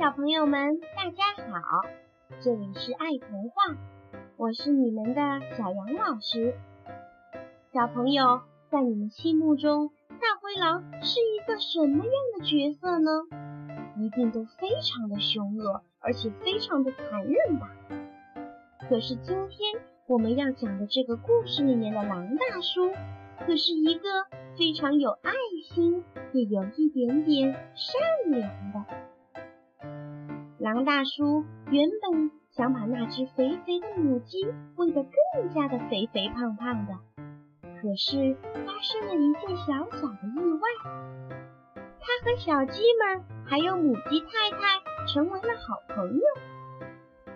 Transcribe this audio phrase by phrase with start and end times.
[0.00, 1.82] 小朋友们，大家好！
[2.40, 3.76] 这里是爱童话，
[4.38, 5.20] 我是你们的
[5.58, 6.54] 小杨老师。
[7.74, 8.40] 小朋友，
[8.70, 13.10] 在你们心目中，大灰狼是一个什么样的角色呢？
[13.98, 17.68] 一定都非常的凶恶，而且非常的残忍吧？
[18.88, 22.90] 可是今天我们要讲的这个故事里面的狼大叔，
[23.44, 24.08] 可是一个
[24.56, 25.32] 非常有爱
[25.74, 28.99] 心，也有一点点善良的。
[30.60, 34.36] 狼大叔原本想把那只肥肥的母鸡
[34.76, 36.92] 喂得更加的肥肥胖胖的，
[37.80, 40.68] 可是发生了一件小小的意外，
[41.74, 46.22] 他和小鸡们还有母鸡太太成为了好朋友。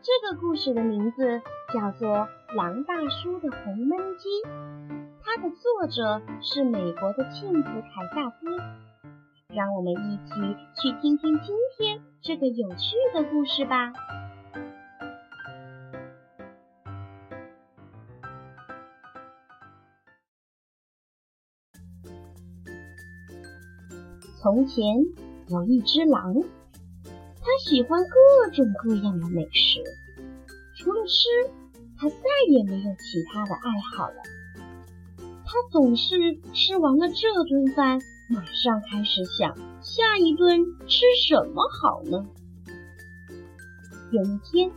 [0.00, 1.42] 这个故事的名字
[1.74, 2.08] 叫做
[2.54, 4.28] 《狼大叔的红焖鸡》，
[5.24, 8.46] 它的作者是美国的庆子凯萨斯。
[9.58, 10.32] 让我们一起
[10.80, 13.92] 去听听今天这个有趣的故事吧。
[24.40, 24.84] 从前
[25.48, 26.36] 有一只狼，
[27.40, 29.82] 它喜欢各种各样的美食，
[30.76, 31.50] 除了吃，
[31.98, 32.16] 它再
[32.48, 34.22] 也没有其他的爱好了。
[35.18, 36.14] 它总是
[36.54, 37.98] 吃完了这顿饭。
[38.30, 42.26] 马上开始想下一顿吃什么好呢？
[44.10, 44.70] 有一天，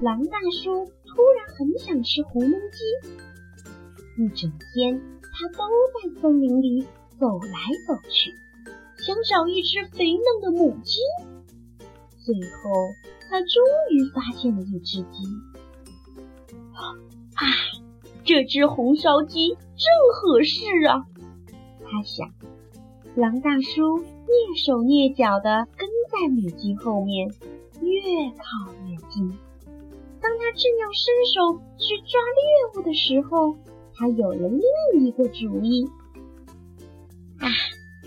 [0.00, 6.86] 狼大叔突然很想吃红焖鸡，一整天他都在森林里
[7.18, 8.32] 走来走去，
[8.98, 11.00] 想找一只肥嫩的母鸡。
[12.24, 12.70] 最后，
[13.28, 15.24] 他终于发现了一只鸡。
[16.72, 16.94] 啊，
[18.24, 19.58] 这只红烧鸡正
[20.14, 21.04] 合适啊！
[21.84, 22.32] 他想。
[23.14, 27.28] 狼大叔蹑手蹑脚地跟在母鸡后面，
[27.82, 29.28] 越靠越近。
[30.18, 33.58] 当他正要伸手去抓猎物的时候，
[33.94, 35.86] 他有了另一个主意。
[37.38, 37.48] 啊，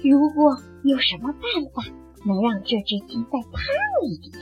[0.04, 1.42] 如果有什么办
[1.72, 1.84] 法
[2.26, 3.62] 能让这只鸡再胖
[4.08, 4.42] 一点，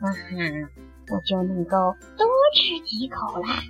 [0.00, 0.70] 啊哈，
[1.12, 1.76] 我就能够
[2.16, 3.62] 多吃几口啦。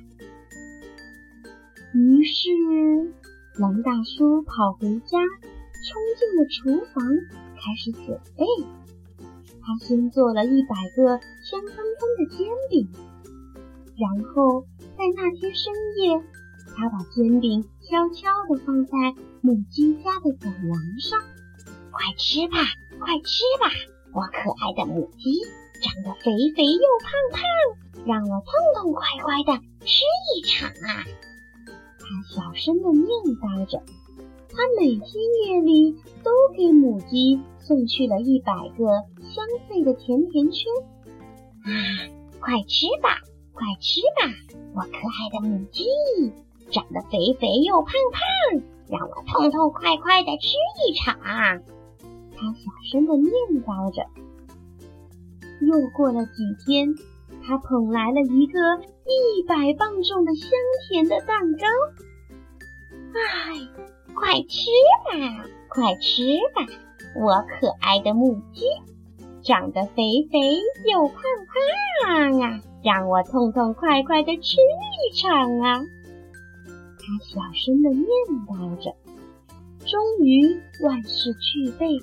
[1.94, 2.48] 于是，
[3.58, 5.18] 狼大叔跑回家。
[5.82, 7.02] 冲进了厨房，
[7.56, 8.44] 开始准备。
[9.62, 11.84] 他先做了一百个香喷喷
[12.18, 12.88] 的煎饼，
[13.96, 14.64] 然后
[14.96, 16.22] 在那天深夜，
[16.76, 18.92] 他把煎饼悄悄地放在
[19.42, 21.20] 母鸡家的走廊上。
[21.90, 22.56] 快吃吧，
[22.98, 23.68] 快吃吧，
[24.12, 25.40] 我可爱的母鸡，
[25.82, 28.48] 长得肥肥又胖胖，让我痛
[28.82, 30.04] 痛快快的吃
[30.34, 31.04] 一场啊！
[31.98, 32.04] 他
[32.34, 33.06] 小声地念
[33.40, 33.82] 叨着。
[34.60, 35.08] 他每天
[35.46, 38.84] 夜里都给母鸡送去了一百个
[39.22, 40.70] 香脆的甜甜圈。
[41.64, 41.72] 啊，
[42.38, 43.08] 快吃吧，
[43.54, 44.28] 快吃吧，
[44.74, 45.84] 我可爱的母鸡，
[46.70, 50.48] 长得肥肥又胖胖，让我痛痛快快的吃
[50.86, 51.16] 一场。
[52.36, 54.02] 他小声的念叨着。
[55.62, 56.94] 又过了几天，
[57.42, 58.58] 他捧来了一个
[59.06, 60.50] 一百磅重的香
[60.86, 61.66] 甜的蛋糕。
[63.14, 63.86] 唉。
[64.14, 64.70] 快吃
[65.06, 66.66] 吧，快吃吧，
[67.16, 68.64] 我可爱的母鸡，
[69.42, 70.38] 长得肥肥
[70.90, 71.16] 又胖
[72.04, 75.80] 胖啊，让我痛痛快快的吃一场啊！
[76.98, 78.06] 他小声的念
[78.46, 78.94] 叨着。
[79.86, 81.98] 终于万事俱备，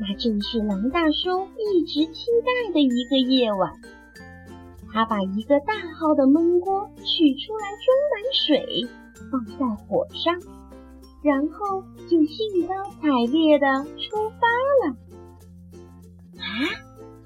[0.00, 3.70] 那正是狼大叔一直期待的一个夜晚。
[4.92, 8.88] 他把一个大号的焖锅取出来，装满水，
[9.30, 10.40] 放在火上。
[11.22, 14.46] 然后就兴高采烈地出发
[14.82, 14.96] 了。
[16.38, 16.42] 啊，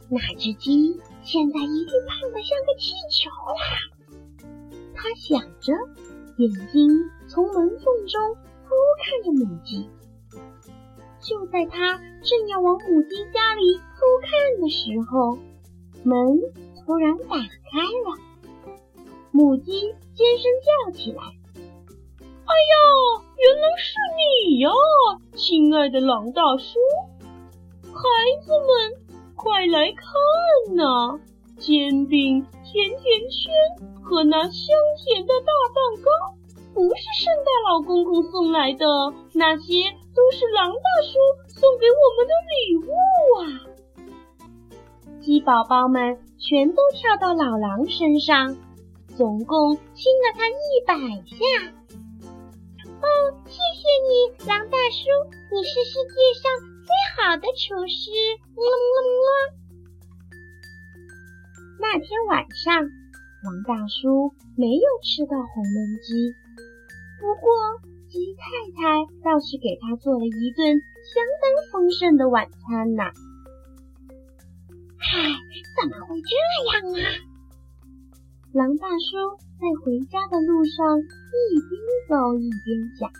[0.08, 3.62] 那只鸡现在一定胖得像个气球啦！
[4.94, 5.72] 他想着，
[6.36, 6.88] 眼睛
[7.28, 8.34] 从门缝中
[8.64, 8.70] 偷
[9.02, 9.88] 看着母鸡。
[11.20, 15.38] 就在他正要往母鸡家里偷看的时候，
[16.02, 16.40] 门
[16.86, 18.16] 突然打开了，
[19.30, 21.22] 母鸡尖声叫起来。
[22.50, 22.74] 哎呀，
[23.36, 24.70] 原来是你呀，
[25.36, 26.80] 亲爱的狼大叔！
[27.84, 28.00] 孩
[28.42, 28.66] 子们，
[29.36, 31.20] 快来看呐！
[31.58, 33.52] 煎饼、甜甜圈
[34.02, 36.10] 和那香甜的大蛋糕，
[36.74, 38.84] 不是圣诞老公公送来的，
[39.32, 41.12] 那些都是狼大叔
[41.46, 42.90] 送给我们的礼物
[43.38, 43.40] 啊！
[45.20, 48.56] 鸡宝宝们全都跳到老狼身上，
[49.16, 50.94] 总共亲了他一百
[51.28, 51.74] 下。
[53.00, 53.06] 哦，
[53.46, 54.12] 谢谢你，
[54.46, 55.08] 狼大叔，
[55.50, 56.44] 你是世界上
[56.84, 58.12] 最好的厨师。
[58.54, 59.56] 么么么。
[61.80, 62.76] 那天晚上，
[63.42, 66.34] 狼大叔没有吃到红焖鸡，
[67.20, 67.50] 不过
[68.10, 68.44] 鸡太
[68.76, 73.04] 太倒是给他做了一顿相当丰盛的晚餐呢。
[75.00, 75.40] 唉，
[75.80, 76.36] 怎么会这
[76.68, 77.08] 样啊？
[78.52, 81.78] 狼大叔在回家的路上一边
[82.08, 83.10] 走一边想：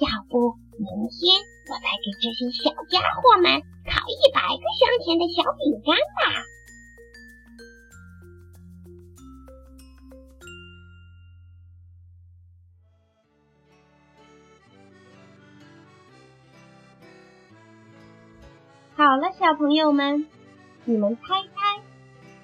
[0.00, 1.38] 要不明天
[1.70, 6.42] 我再给这些小家伙们烤一百个香甜的小饼干吧。
[18.96, 20.26] 好了，小朋友们，
[20.86, 21.82] 你们猜猜，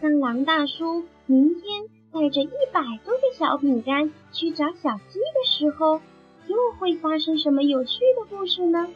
[0.00, 6.00] 让狼大叔明天带着一百多个小饼干去找小鸡的时候，
[6.46, 8.88] 又会发生什么有趣的故事呢？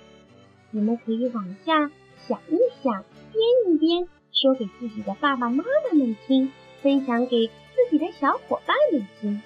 [0.70, 1.91] 你们可以往下
[2.26, 6.50] 想一想，编一编，说给自己的爸爸妈妈们听，
[6.81, 9.43] 分享给自己的小伙伴们听。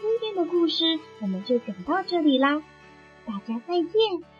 [0.00, 2.62] 今天的故事我们就讲到这里啦，
[3.24, 4.33] 大家再见。